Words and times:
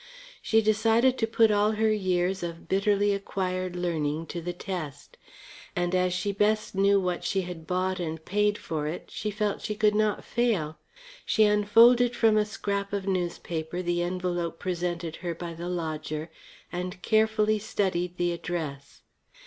She 0.41 0.63
decided 0.63 1.15
to 1.19 1.27
put 1.27 1.51
all 1.51 1.73
her 1.73 1.91
years 1.91 2.41
of 2.41 2.67
bitterly 2.67 3.13
acquired 3.13 3.75
learning 3.75 4.25
to 4.33 4.41
the 4.41 4.51
test. 4.51 5.15
And 5.75 5.93
as 5.93 6.11
she 6.11 6.31
best 6.31 6.73
knew 6.73 6.99
what 6.99 7.23
she 7.23 7.43
had 7.43 7.67
bought 7.67 7.99
and 7.99 8.25
paid 8.25 8.57
for 8.57 8.87
it 8.87 9.11
she 9.13 9.29
felt 9.29 9.61
she 9.61 9.75
could 9.75 9.93
not 9.93 10.25
fail. 10.25 10.79
She 11.23 11.43
unfolded 11.43 12.15
from 12.15 12.35
a 12.35 12.45
scrap 12.45 12.93
of 12.93 13.05
newspaper 13.05 13.83
the 13.83 14.01
envelope 14.01 14.57
presented 14.57 15.17
her 15.17 15.35
by 15.35 15.53
the 15.53 15.69
lodger 15.69 16.31
and 16.71 16.99
carefully 17.03 17.59
studied 17.59 18.17
the 18.17 18.31
address. 18.31 19.03